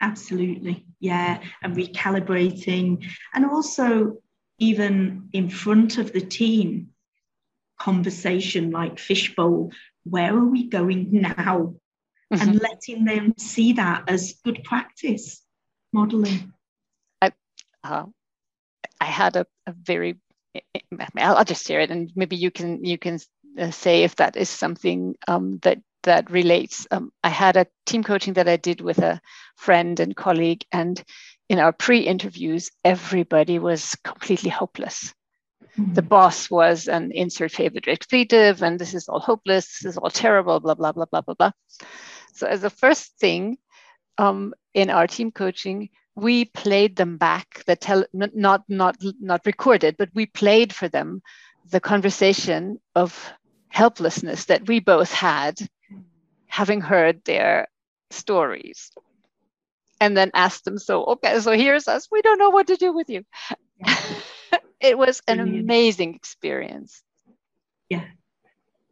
absolutely. 0.00 0.84
Yeah 1.00 1.40
and 1.62 1.76
recalibrating 1.76 3.04
and 3.34 3.46
also 3.46 4.18
even 4.58 5.28
in 5.32 5.48
front 5.48 5.98
of 5.98 6.12
the 6.12 6.20
team 6.20 6.88
conversation 7.78 8.70
like 8.70 8.98
fishbowl 8.98 9.72
where 10.04 10.36
are 10.36 10.44
we 10.44 10.68
going 10.68 11.08
now? 11.12 11.74
Mm-hmm. 12.32 12.48
and 12.48 12.60
letting 12.60 13.04
them 13.04 13.34
see 13.38 13.72
that 13.72 14.04
as 14.06 14.34
good 14.44 14.62
practice 14.62 15.42
modeling. 15.92 16.52
I 17.20 17.32
uh, 17.82 18.04
i 19.00 19.04
had 19.04 19.34
a, 19.34 19.46
a 19.66 19.72
very 19.72 20.20
I'll 21.16 21.44
just 21.44 21.66
share 21.66 21.80
it, 21.80 21.90
and 21.90 22.10
maybe 22.14 22.36
you 22.36 22.52
can 22.52 22.84
you 22.84 22.98
can 22.98 23.18
uh, 23.58 23.72
say 23.72 24.04
if 24.04 24.14
that 24.16 24.36
is 24.36 24.48
something 24.48 25.16
um, 25.26 25.58
that 25.62 25.78
that 26.04 26.30
relates. 26.30 26.86
Um, 26.90 27.12
I 27.22 27.28
had 27.28 27.56
a 27.56 27.66
team 27.86 28.02
coaching 28.02 28.34
that 28.34 28.48
I 28.48 28.56
did 28.56 28.80
with 28.80 28.98
a 28.98 29.20
friend 29.56 29.98
and 30.00 30.16
colleague, 30.16 30.64
and 30.72 31.02
in 31.48 31.58
our 31.58 31.72
pre-interviews, 31.72 32.70
everybody 32.84 33.58
was 33.58 33.96
completely 34.04 34.50
hopeless. 34.50 35.12
Mm-hmm. 35.78 35.94
The 35.94 36.02
boss 36.02 36.50
was 36.50 36.88
an 36.88 37.12
insert 37.12 37.52
favorite 37.52 37.88
expletive, 37.88 38.62
and 38.62 38.78
this 38.78 38.94
is 38.94 39.08
all 39.08 39.20
hopeless. 39.20 39.80
This 39.80 39.92
is 39.92 39.96
all 39.96 40.10
terrible. 40.10 40.60
Blah 40.60 40.74
blah 40.74 40.92
blah 40.92 41.06
blah 41.06 41.20
blah 41.20 41.34
blah. 41.34 41.52
So 42.32 42.46
as 42.46 42.64
a 42.64 42.70
first 42.70 43.18
thing 43.18 43.58
um, 44.18 44.54
in 44.74 44.90
our 44.90 45.06
team 45.06 45.30
coaching, 45.30 45.90
we 46.14 46.44
played 46.44 46.96
them 46.96 47.16
back 47.16 47.62
the 47.66 47.76
tel- 47.76 48.06
not 48.12 48.62
not 48.68 48.96
not 49.20 49.46
recorded 49.46 49.96
but 49.96 50.10
we 50.14 50.26
played 50.26 50.72
for 50.72 50.88
them 50.88 51.22
the 51.70 51.80
conversation 51.80 52.78
of 52.94 53.32
helplessness 53.68 54.46
that 54.46 54.66
we 54.66 54.80
both 54.80 55.12
had 55.12 55.56
having 56.50 56.80
heard 56.80 57.24
their 57.24 57.68
stories 58.10 58.90
and 60.00 60.16
then 60.16 60.30
asked 60.34 60.64
them, 60.64 60.78
so, 60.78 61.04
okay, 61.04 61.40
so 61.40 61.52
here's 61.52 61.88
us. 61.88 62.08
We 62.10 62.22
don't 62.22 62.38
know 62.38 62.50
what 62.50 62.66
to 62.66 62.76
do 62.76 62.92
with 62.92 63.08
you. 63.08 63.24
Yeah. 63.78 63.96
it 64.80 64.98
was 64.98 65.22
an 65.28 65.40
amazing 65.40 66.14
experience. 66.14 67.02
Yeah. 67.88 68.04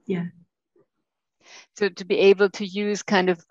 Yeah. 0.06 0.26
So 1.76 1.88
to 1.88 2.04
be 2.04 2.18
able 2.18 2.50
to 2.50 2.66
use 2.66 3.02
kind 3.02 3.30
of 3.30 3.44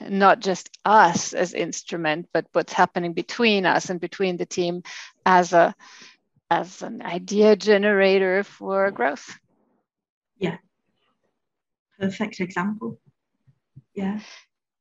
not 0.00 0.40
just 0.40 0.70
us 0.84 1.32
as 1.32 1.54
instrument, 1.54 2.28
but 2.32 2.46
what's 2.52 2.72
happening 2.72 3.14
between 3.14 3.64
us 3.64 3.88
and 3.88 4.00
between 4.00 4.36
the 4.36 4.46
team 4.46 4.82
as 5.24 5.52
a 5.52 5.74
as 6.50 6.82
an 6.82 7.02
idea 7.02 7.56
generator 7.56 8.44
for 8.44 8.90
growth. 8.90 9.36
Yeah. 10.38 10.58
Perfect 11.98 12.40
example. 12.40 13.00
Yeah. 13.96 14.20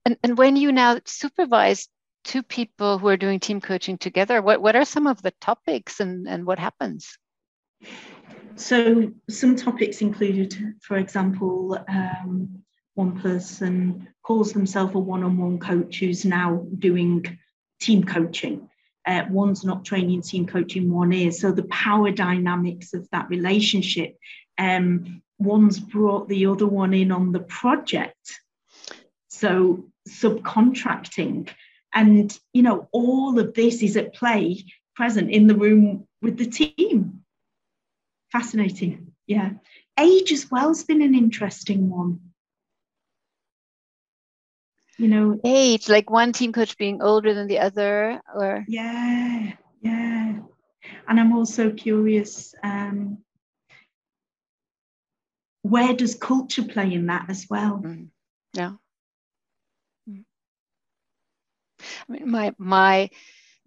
And 0.06 0.18
and 0.22 0.38
when 0.38 0.56
you 0.56 0.72
now 0.72 1.00
supervise 1.06 1.88
two 2.26 2.44
people 2.44 2.98
who 2.98 3.08
are 3.08 3.18
doing 3.18 3.40
team 3.40 3.62
coaching 3.62 3.98
together, 3.98 4.42
what, 4.42 4.62
what 4.62 4.76
are 4.76 4.86
some 4.86 5.08
of 5.08 5.22
the 5.22 5.32
topics 5.40 6.00
and, 6.00 6.28
and 6.28 6.46
what 6.46 6.60
happens? 6.60 7.18
So 8.56 9.12
some 9.30 9.56
topics 9.56 10.02
included, 10.02 10.56
for 10.82 10.98
example, 10.98 11.78
um, 11.88 12.64
one 12.96 13.20
person 13.20 14.08
calls 14.24 14.54
themselves 14.54 14.96
a 14.96 15.00
one-on-one 15.00 15.60
coach 15.60 16.00
who's 16.00 16.26
now 16.26 16.66
doing 16.80 17.40
team 17.80 18.04
coaching. 18.04 18.70
Uh, 19.06 19.26
one's 19.30 19.64
not 19.64 19.86
training 19.86 20.24
team 20.24 20.48
coaching, 20.48 20.92
one 20.92 21.14
is. 21.14 21.40
So 21.40 21.52
the 21.52 21.64
power 21.64 22.10
dynamics 22.12 22.94
of 22.94 23.08
that 23.12 23.30
relationship. 23.30 24.18
Um, 24.58 25.22
one's 25.38 25.80
brought 25.80 26.28
the 26.28 26.48
other 26.48 26.66
one 26.66 26.94
in 26.94 27.12
on 27.12 27.32
the 27.34 27.42
project. 27.42 28.40
So 29.40 29.86
subcontracting. 30.08 31.50
And, 31.94 32.38
you 32.54 32.64
know, 32.64 32.88
all 32.92 33.40
of 33.40 33.54
this 33.54 33.82
is 33.82 33.96
at 33.98 34.14
play 34.14 34.66
present 34.96 35.32
in 35.32 35.48
the 35.48 35.56
room 35.56 36.08
with 36.22 36.38
the 36.38 36.46
team. 36.46 37.22
Fascinating. 38.32 39.14
Yeah. 39.28 39.52
Age 40.00 40.32
as 40.32 40.50
well 40.52 40.68
has 40.70 40.84
been 40.84 41.02
an 41.02 41.16
interesting 41.16 41.90
one 41.90 42.20
you 44.98 45.08
know 45.08 45.40
age 45.44 45.90
like 45.90 46.10
one 46.10 46.32
team 46.32 46.54
coach 46.54 46.78
being 46.78 47.02
older 47.02 47.34
than 47.34 47.48
the 47.48 47.60
other 47.60 48.22
or 48.34 48.64
yeah 48.68 49.52
yeah 49.82 50.40
and 51.08 51.20
i'm 51.20 51.34
also 51.34 51.72
curious 51.72 52.56
um 52.64 53.18
where 55.64 55.94
does 55.94 56.16
culture 56.16 56.64
play 56.64 56.94
in 56.94 57.08
that 57.08 57.26
as 57.30 57.48
well 57.50 57.82
mm. 57.84 58.08
yeah 58.54 58.72
mm. 60.10 60.24
I 62.10 62.12
mean 62.12 62.30
my 62.30 62.54
my 62.58 63.10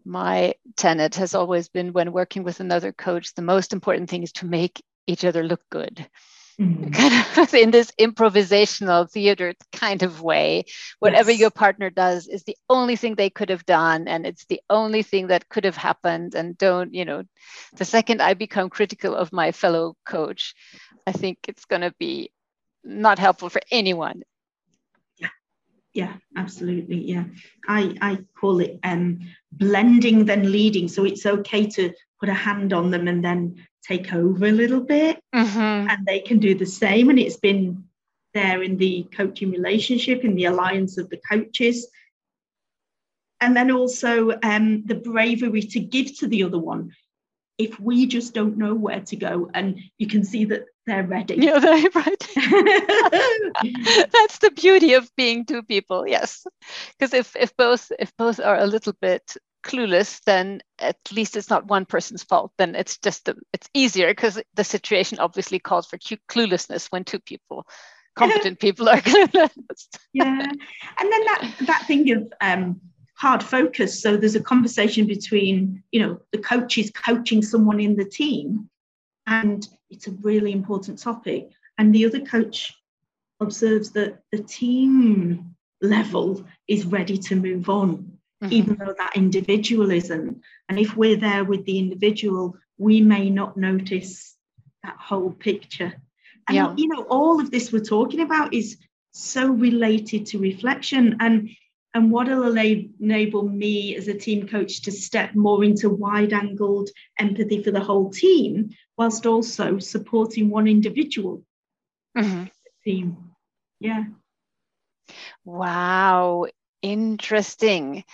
my 0.05 0.55
tenet 0.77 1.17
has 1.17 1.35
always 1.35 1.69
been 1.69 1.93
when 1.93 2.13
working 2.13 2.43
with 2.45 2.61
another 2.61 2.93
coach 2.93 3.35
the 3.35 3.43
most 3.43 3.73
important 3.73 4.09
thing 4.09 4.23
is 4.23 4.33
to 4.33 4.47
make 4.47 4.83
each 5.07 5.25
other 5.25 5.43
look 5.43 5.63
good 5.71 6.07
mm-hmm. 6.61 6.91
kind 6.91 7.39
of 7.39 7.55
in 7.63 7.71
this 7.71 7.93
improvisational 7.99 9.11
theater 9.11 9.55
kind 9.73 10.03
of 10.03 10.21
way. 10.23 10.65
Whatever 10.99 11.31
yes. 11.31 11.41
your 11.41 11.51
partner 11.51 11.91
does 11.91 12.27
is 12.27 12.45
the 12.45 12.57
only 12.69 12.97
thing 12.97 13.15
they 13.15 13.31
could 13.31 13.49
have 13.51 13.67
done, 13.67 14.09
and 14.09 14.27
it's 14.27 14.45
the 14.47 14.61
only 14.69 15.03
thing 15.03 15.29
that 15.29 15.49
could 15.49 15.65
have 15.65 15.77
happened. 15.77 16.35
And 16.35 16.59
don't, 16.59 16.95
you 16.95 17.05
know, 17.05 17.25
the 17.77 17.85
second 17.85 18.21
I 18.23 18.35
become 18.35 18.71
critical 18.71 19.15
of 19.15 19.33
my 19.33 19.53
fellow 19.53 19.97
coach, 20.05 20.55
I 21.07 21.13
think 21.13 21.39
it's 21.49 21.65
going 21.65 21.83
to 21.83 21.95
be 21.99 22.31
not 22.85 23.19
helpful 23.19 23.49
for 23.49 23.61
anyone. 23.71 24.23
Yeah, 25.99 26.15
absolutely. 26.37 27.01
Yeah, 27.01 27.25
I 27.67 27.93
I 28.01 28.19
call 28.41 28.61
it 28.61 28.79
um, 28.85 29.19
blending 29.51 30.27
then 30.27 30.53
leading. 30.53 30.87
So 30.87 31.05
it's 31.05 31.27
okay 31.27 31.67
to 31.71 31.93
put 32.21 32.29
a 32.29 32.35
hand 32.35 32.73
on 32.73 32.93
them 32.93 33.09
and 33.09 33.25
then 33.25 33.57
take 33.83 34.15
over 34.15 34.47
a 34.47 34.53
little 34.53 34.81
bit 34.81 35.19
mm-hmm. 35.35 35.91
and 35.91 36.07
they 36.07 36.21
can 36.21 36.39
do 36.39 36.55
the 36.55 36.67
same 36.67 37.11
and 37.11 37.19
it's 37.19 37.39
been 37.39 37.83
there 38.33 38.63
in 38.63 38.77
the 38.77 39.09
coaching 39.17 39.51
relationship 39.51 40.25
in 40.25 40.37
the 40.37 40.45
alliance 40.45 40.99
of 40.99 41.11
the 41.11 41.21
coaches 41.29 41.89
and 43.41 43.57
then 43.57 43.73
also 43.73 44.39
um, 44.45 44.85
the 44.87 44.95
bravery 44.95 45.63
to 45.63 45.81
give 45.81 46.17
to 46.19 46.29
the 46.29 46.45
other 46.45 46.61
one 46.61 46.93
if 47.59 47.79
we 47.81 48.07
just 48.07 48.35
don't 48.35 48.57
know 48.57 48.75
where 48.75 49.01
to 49.01 49.16
go 49.16 49.51
and 49.53 49.81
you 49.99 50.07
can 50.07 50.25
see 50.25 50.44
that 50.44 50.64
they're 50.87 51.05
ready 51.05 51.35
yeah 51.38 51.59
they're 51.59 51.90
ready 51.94 52.16
that's 54.12 54.38
the 54.38 54.53
beauty 54.55 54.94
of 54.94 55.11
being 55.16 55.44
two 55.44 55.62
people 55.62 56.07
yes 56.07 56.47
because 56.99 57.12
if 57.12 57.37
if 57.37 57.55
both 57.57 57.90
if 57.99 58.16
both 58.16 58.40
are 58.40 58.59
a 58.59 58.66
little 58.66 58.94
bit 59.01 59.37
clueless, 59.64 60.21
then 60.25 60.61
at 60.79 60.97
least 61.12 61.37
it's 61.37 61.51
not 61.51 61.66
one 61.66 61.85
person's 61.85 62.23
fault. 62.23 62.53
Then 62.59 62.75
it's 62.75 62.99
just 62.99 63.29
it's 63.53 63.68
easier 63.75 64.09
because 64.09 64.40
the 64.55 64.64
situation 64.64 65.18
obviously 65.18 65.59
calls 65.59 65.87
for 65.87 65.99
cluelessness 65.99 66.88
when 66.90 67.05
two 67.05 67.21
people, 67.21 67.66
competent 68.16 68.61
people, 68.61 68.88
are 68.88 69.01
clueless. 69.01 69.87
yeah, 70.12 70.40
and 70.40 71.12
then 71.12 71.25
that 71.25 71.55
that 71.66 71.85
thing 71.87 72.11
of 72.12 72.33
um, 72.40 72.81
hard 73.18 73.42
focus. 73.42 74.00
So 74.00 74.16
there's 74.16 74.37
a 74.37 74.40
conversation 74.40 75.07
between 75.07 75.83
you 75.92 76.00
know 76.00 76.20
the 76.33 76.38
coach 76.38 76.78
is 76.78 76.90
coaching 76.90 77.42
someone 77.42 77.81
in 77.81 77.96
the 77.96 78.04
team, 78.04 78.68
and 79.26 79.66
it's 79.90 80.09
a 80.09 80.12
really 80.22 80.52
important 80.52 80.98
topic, 80.98 81.50
and 81.78 81.94
the 81.94 82.07
other 82.07 82.20
coach 82.20 82.74
observes 83.40 83.90
that 83.92 84.20
the 84.33 84.42
team 84.42 85.54
level 85.81 86.44
is 86.66 86.85
ready 86.85 87.16
to 87.16 87.37
move 87.37 87.68
on 87.68 88.18
mm-hmm. 88.42 88.52
even 88.52 88.76
though 88.76 88.94
that 88.96 89.16
individual 89.16 89.90
isn't. 89.90 90.40
And 90.68 90.78
if 90.78 90.96
we're 90.96 91.16
there 91.16 91.44
with 91.44 91.64
the 91.64 91.78
individual, 91.78 92.57
we 92.78 93.00
may 93.00 93.31
not 93.31 93.57
notice 93.57 94.37
that 94.83 94.96
whole 94.98 95.33
picture. 95.33 95.92
And 96.46 96.57
yeah. 96.57 96.74
you 96.76 96.88
know, 96.88 97.02
all 97.02 97.40
of 97.40 97.50
this 97.50 97.72
we're 97.72 97.81
talking 97.81 98.20
about 98.20 98.54
is 98.54 98.78
so 99.12 99.50
related 99.50 100.26
to 100.26 100.38
reflection 100.38 101.16
and 101.20 101.50
and 101.99 102.13
what 102.13 102.29
will 102.29 102.57
enable 102.57 103.43
me 103.43 103.97
as 103.97 104.07
a 104.07 104.15
team 104.15 104.47
coach 104.47 104.83
to 104.83 104.93
step 104.93 105.35
more 105.35 105.65
into 105.65 105.91
wide 105.91 106.33
angled 106.33 106.89
empathy 107.19 107.61
for 107.61 107.73
the 107.73 107.81
whole 107.81 108.09
team 108.11 108.71
whilst 108.97 109.27
also 109.27 109.81
supporting 109.81 110.49
one 110.49 110.69
individual 110.69 111.43
mm-hmm. 112.17 112.45
team 112.85 113.17
yeah 113.81 114.05
wow 115.45 116.47
interesting 116.83 118.05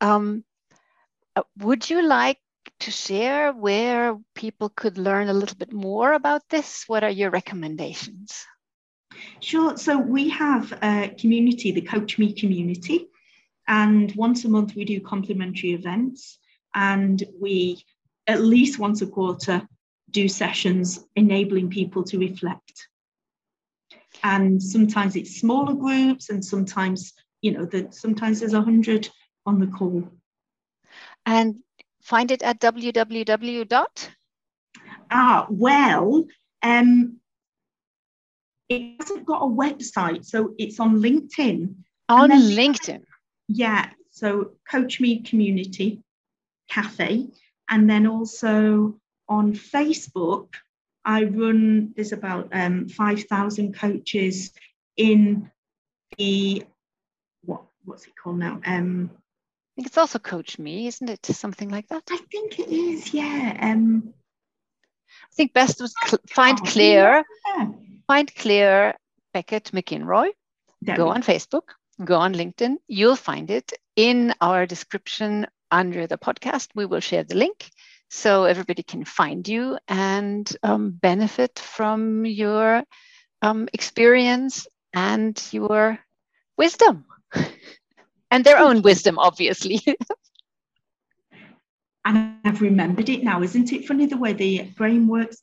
um, 0.00 0.44
uh, 1.34 1.42
would 1.58 1.90
you 1.90 2.06
like 2.06 2.38
to 2.78 2.92
share 2.92 3.52
where 3.52 4.18
people 4.36 4.68
could 4.68 4.98
learn 4.98 5.28
a 5.28 5.32
little 5.32 5.56
bit 5.56 5.72
more 5.72 6.12
about 6.12 6.42
this? 6.48 6.84
What 6.88 7.04
are 7.04 7.10
your 7.10 7.30
recommendations? 7.30 8.44
Sure. 9.40 9.76
So 9.76 9.98
we 9.98 10.30
have 10.30 10.72
a 10.82 11.14
community, 11.16 11.70
the 11.70 11.82
Coach 11.82 12.18
Me 12.18 12.32
community, 12.32 13.08
and 13.68 14.14
once 14.16 14.44
a 14.44 14.48
month 14.48 14.74
we 14.74 14.84
do 14.84 15.00
complimentary 15.00 15.72
events, 15.72 16.38
and 16.74 17.22
we 17.40 17.84
at 18.26 18.40
least 18.40 18.78
once 18.78 19.02
a 19.02 19.06
quarter 19.06 19.66
do 20.10 20.28
sessions 20.28 21.04
enabling 21.16 21.70
people 21.70 22.04
to 22.04 22.18
reflect. 22.18 22.88
And 24.22 24.62
sometimes 24.62 25.16
it's 25.16 25.36
smaller 25.36 25.74
groups, 25.74 26.30
and 26.30 26.44
sometimes 26.44 27.12
you 27.40 27.52
know 27.52 27.64
that 27.66 27.94
sometimes 27.94 28.40
there's 28.40 28.54
a 28.54 28.62
hundred 28.62 29.08
on 29.46 29.58
the 29.58 29.66
call. 29.66 30.08
And 31.26 31.56
find 32.02 32.30
it 32.30 32.42
at 32.42 32.60
www. 32.60 33.68
dot. 33.68 34.10
Ah, 35.10 35.46
well, 35.50 36.26
um, 36.62 37.18
it 38.68 38.96
hasn't 38.98 39.26
got 39.26 39.42
a 39.42 39.46
website, 39.46 40.24
so 40.24 40.54
it's 40.58 40.80
on 40.80 41.00
LinkedIn. 41.00 41.74
On 42.08 42.30
LinkedIn. 42.30 43.02
Yeah, 43.52 43.90
so 44.10 44.52
Coach 44.70 45.00
Me 45.00 45.20
Community 45.20 46.02
Cafe, 46.68 47.26
and 47.68 47.88
then 47.88 48.06
also 48.06 48.98
on 49.28 49.52
Facebook. 49.52 50.48
I 51.04 51.24
run. 51.24 51.92
There's 51.96 52.12
about 52.12 52.48
um, 52.52 52.88
five 52.88 53.24
thousand 53.24 53.74
coaches 53.74 54.52
in 54.96 55.50
the 56.16 56.64
what 57.44 57.62
what's 57.84 58.06
it 58.06 58.14
called 58.22 58.38
now? 58.38 58.60
Um, 58.64 59.10
I 59.12 59.74
think 59.76 59.88
it's 59.88 59.98
also 59.98 60.18
Coach 60.18 60.58
Me, 60.58 60.86
isn't 60.86 61.10
it? 61.10 61.26
Something 61.26 61.70
like 61.70 61.88
that. 61.88 62.02
I 62.10 62.18
think 62.30 62.58
it 62.58 62.68
is. 62.68 63.12
Yeah. 63.12 63.58
Um, 63.60 64.14
I 65.32 65.34
think 65.34 65.52
best 65.52 65.80
was 65.80 65.94
cl- 66.06 66.20
find 66.28 66.58
oh, 66.60 66.64
Claire. 66.66 67.24
Yeah. 67.56 67.68
Find 68.06 68.34
Claire 68.34 68.94
Beckett 69.32 69.72
McInroy. 69.72 70.30
Go 70.84 71.08
on 71.08 71.22
Facebook. 71.22 71.70
Go 72.04 72.16
on 72.16 72.34
LinkedIn. 72.34 72.76
You'll 72.88 73.16
find 73.16 73.50
it 73.50 73.72
in 73.96 74.34
our 74.40 74.66
description 74.66 75.46
under 75.70 76.06
the 76.06 76.18
podcast. 76.18 76.68
We 76.74 76.86
will 76.86 77.00
share 77.00 77.24
the 77.24 77.36
link 77.36 77.70
so 78.08 78.44
everybody 78.44 78.82
can 78.82 79.04
find 79.04 79.46
you 79.46 79.78
and 79.88 80.50
um, 80.62 80.90
benefit 80.90 81.58
from 81.58 82.26
your 82.26 82.82
um, 83.40 83.68
experience 83.72 84.66
and 84.92 85.40
your 85.50 85.98
wisdom. 86.56 87.04
and 88.30 88.44
their 88.44 88.58
own 88.58 88.82
wisdom, 88.82 89.18
obviously. 89.18 89.80
and 92.04 92.36
I've 92.44 92.60
remembered 92.60 93.08
it 93.08 93.22
now. 93.22 93.42
Isn't 93.42 93.72
it 93.72 93.86
funny 93.86 94.06
the 94.06 94.16
way 94.16 94.32
the 94.32 94.64
brain 94.76 95.08
works? 95.08 95.42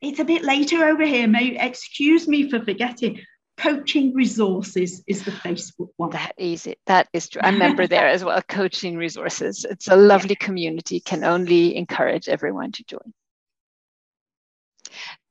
It's 0.00 0.20
a 0.20 0.24
bit 0.24 0.42
later 0.42 0.86
over 0.86 1.04
here. 1.04 1.28
May 1.28 1.58
excuse 1.58 2.26
me 2.26 2.48
for 2.48 2.64
forgetting. 2.64 3.20
Coaching 3.60 4.14
resources 4.14 5.02
is 5.06 5.24
the 5.24 5.32
Facebook 5.32 5.90
one. 5.96 6.10
That 6.10 6.34
is 6.38 6.66
it. 6.66 6.78
That 6.86 7.08
is 7.12 7.28
true. 7.28 7.42
I 7.44 7.50
remember 7.50 7.86
there 7.86 8.08
as 8.08 8.24
well. 8.24 8.40
Coaching 8.42 8.96
resources. 8.96 9.66
It's 9.68 9.88
a 9.88 9.96
lovely 9.96 10.34
community. 10.34 11.00
Can 11.00 11.24
only 11.24 11.76
encourage 11.76 12.28
everyone 12.28 12.72
to 12.72 12.84
join. 12.84 13.12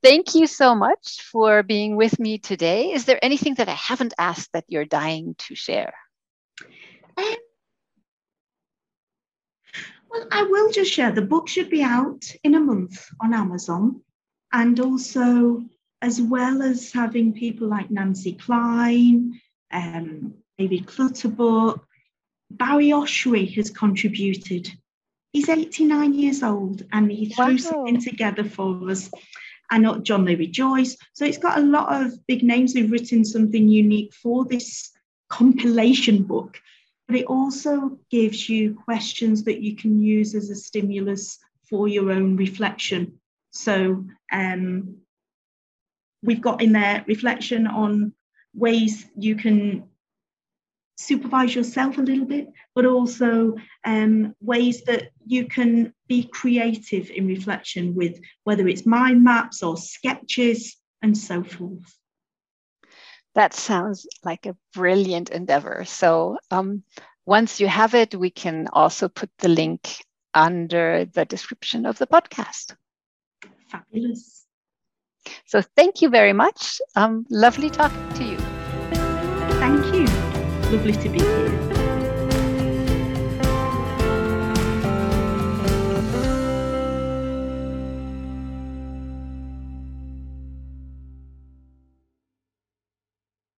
Thank 0.03 0.35
you 0.35 0.47
so 0.47 0.75
much 0.75 1.21
for 1.23 1.63
being 1.63 1.95
with 1.95 2.19
me 2.19 2.37
today. 2.37 2.91
Is 2.91 3.05
there 3.05 3.19
anything 3.21 3.55
that 3.55 3.67
I 3.67 3.73
haven't 3.73 4.13
asked 4.17 4.53
that 4.53 4.65
you're 4.67 4.85
dying 4.85 5.35
to 5.39 5.55
share? 5.55 5.93
Um, 7.17 7.35
well, 10.09 10.27
I 10.31 10.43
will 10.43 10.71
just 10.71 10.91
share. 10.91 11.11
The 11.11 11.21
book 11.21 11.47
should 11.49 11.69
be 11.69 11.83
out 11.83 12.23
in 12.43 12.55
a 12.55 12.59
month 12.59 13.07
on 13.19 13.33
Amazon. 13.33 14.01
And 14.53 14.79
also, 14.79 15.63
as 16.01 16.21
well 16.21 16.61
as 16.61 16.91
having 16.91 17.33
people 17.33 17.67
like 17.67 17.91
Nancy 17.91 18.33
Kline, 18.33 19.39
um, 19.71 20.33
David 20.57 20.87
Clutterbuck, 20.87 21.85
Barry 22.51 22.89
Oshry 22.89 23.53
has 23.55 23.69
contributed. 23.69 24.71
He's 25.33 25.49
89 25.49 26.13
years 26.13 26.41
old 26.41 26.83
and 26.91 27.11
he 27.11 27.29
threw 27.29 27.51
wow. 27.51 27.57
something 27.57 28.01
together 28.01 28.43
for 28.43 28.89
us. 28.89 29.09
And 29.71 29.83
not 29.83 30.01
John 30.01 30.25
Lewis 30.25 30.47
Joyce. 30.47 30.97
So 31.13 31.25
it's 31.25 31.37
got 31.37 31.59
a 31.59 31.61
lot 31.61 32.01
of 32.01 32.25
big 32.25 32.41
names 32.41 32.73
who've 32.73 32.89
written 32.89 33.23
something 33.23 33.67
unique 33.67 34.15
for 34.15 34.43
this 34.43 34.89
compilation 35.29 36.23
book 36.23 36.59
but 37.09 37.17
it 37.17 37.25
also 37.25 37.97
gives 38.11 38.47
you 38.47 38.75
questions 38.75 39.43
that 39.45 39.61
you 39.61 39.75
can 39.75 39.99
use 39.99 40.35
as 40.35 40.51
a 40.51 40.55
stimulus 40.55 41.39
for 41.67 41.87
your 41.87 42.11
own 42.11 42.37
reflection. 42.37 43.19
So 43.49 44.05
um, 44.31 44.97
we've 46.21 46.41
got 46.41 46.61
in 46.61 46.73
there 46.73 47.03
reflection 47.07 47.67
on 47.67 48.13
ways 48.53 49.05
you 49.15 49.35
can 49.35 49.83
supervise 50.97 51.55
yourself 51.55 51.97
a 51.97 52.01
little 52.01 52.25
bit, 52.25 52.49
but 52.75 52.85
also 52.85 53.55
um, 53.85 54.35
ways 54.41 54.83
that 54.83 55.11
you 55.25 55.45
can 55.45 55.93
be 56.07 56.23
creative 56.23 57.09
in 57.09 57.25
reflection 57.25 57.95
with 57.95 58.19
whether 58.43 58.67
it's 58.67 58.85
mind 58.85 59.23
maps 59.23 59.63
or 59.63 59.77
sketches 59.77 60.75
and 61.01 61.17
so 61.17 61.41
forth. 61.41 61.95
That 63.35 63.53
sounds 63.53 64.05
like 64.25 64.45
a 64.45 64.57
brilliant 64.73 65.29
endeavor. 65.29 65.85
So 65.85 66.37
um, 66.51 66.83
once 67.25 67.61
you 67.61 67.67
have 67.67 67.95
it, 67.95 68.13
we 68.13 68.29
can 68.29 68.67
also 68.73 69.07
put 69.07 69.29
the 69.37 69.49
link 69.49 70.03
under 70.33 71.05
the 71.05 71.23
description 71.23 71.85
of 71.85 71.97
the 71.97 72.07
podcast. 72.07 72.75
Fabulous. 73.71 74.38
So 75.45 75.61
thank 75.61 76.01
you 76.01 76.09
very 76.09 76.33
much. 76.33 76.81
Um, 76.95 77.25
lovely 77.29 77.69
talking 77.69 78.13
to 78.13 78.23
you. 78.23 78.37
Thank 79.59 79.85
you. 79.93 80.05
Lovely 80.71 80.93
to 80.93 81.09
be 81.09 81.19
here. 81.19 81.68